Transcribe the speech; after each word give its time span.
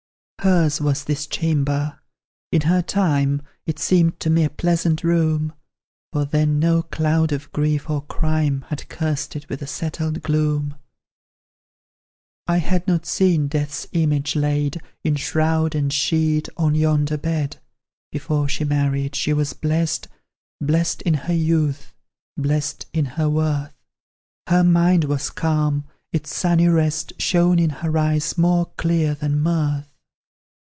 Hers 0.43 0.81
was 0.81 1.03
this 1.03 1.27
chamber; 1.27 1.99
in 2.51 2.61
her 2.61 2.81
time 2.81 3.43
It 3.67 3.77
seemed 3.77 4.19
to 4.21 4.29
me 4.31 4.43
a 4.43 4.49
pleasant 4.49 5.03
room, 5.03 5.53
For 6.11 6.25
then 6.25 6.57
no 6.57 6.81
cloud 6.81 7.31
of 7.31 7.51
grief 7.51 7.87
or 7.91 8.01
crime 8.01 8.65
Had 8.69 8.89
cursed 8.89 9.35
it 9.35 9.47
with 9.49 9.61
a 9.61 9.67
settled 9.67 10.23
gloom; 10.23 10.73
I 12.47 12.57
had 12.57 12.87
not 12.87 13.05
seen 13.05 13.49
death's 13.49 13.85
image 13.91 14.35
laid 14.35 14.81
In 15.03 15.15
shroud 15.15 15.75
and 15.75 15.93
sheet, 15.93 16.49
on 16.57 16.73
yonder 16.73 17.17
bed. 17.19 17.57
Before 18.11 18.47
she 18.49 18.63
married, 18.63 19.15
she 19.15 19.33
was 19.33 19.53
blest 19.53 20.07
Blest 20.59 21.03
in 21.03 21.13
her 21.13 21.35
youth, 21.35 21.93
blest 22.35 22.87
in 22.93 23.05
her 23.05 23.29
worth; 23.29 23.75
Her 24.49 24.63
mind 24.63 25.03
was 25.03 25.29
calm, 25.29 25.85
its 26.11 26.35
sunny 26.35 26.67
rest 26.67 27.13
Shone 27.21 27.59
in 27.59 27.69
her 27.69 27.95
eyes 27.95 28.39
more 28.39 28.65
clear 28.75 29.13
than 29.13 29.39
mirth. 29.39 29.89